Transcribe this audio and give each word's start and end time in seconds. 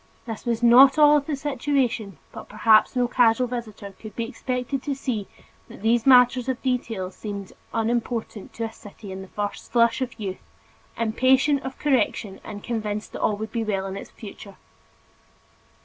This 0.25 0.45
was 0.47 0.63
not 0.63 0.97
all 0.97 1.17
of 1.17 1.27
the 1.27 1.35
situation 1.35 2.17
but 2.31 2.49
perhaps 2.49 2.95
no 2.95 3.07
casual 3.07 3.45
visitor 3.45 3.91
could 3.91 4.15
be 4.15 4.25
expected 4.25 4.81
to 4.81 4.95
see 4.95 5.27
that 5.67 5.83
these 5.83 6.07
matters 6.07 6.49
of 6.49 6.59
detail 6.63 7.11
seemed 7.11 7.53
unimportant 7.71 8.51
to 8.53 8.63
a 8.63 8.71
city 8.71 9.11
in 9.11 9.21
the 9.21 9.27
first 9.27 9.71
flush 9.71 10.01
of 10.01 10.19
youth, 10.19 10.41
impatient 10.97 11.61
of 11.61 11.77
correction 11.77 12.41
and 12.43 12.63
convinced 12.63 13.11
that 13.13 13.21
all 13.21 13.37
would 13.37 13.51
be 13.51 13.63
well 13.63 13.87
with 13.91 13.97
its 14.01 14.09
future. 14.09 14.55